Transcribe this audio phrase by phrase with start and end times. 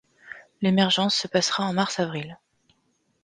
[0.63, 2.39] L'émergence se passera en mars-avril.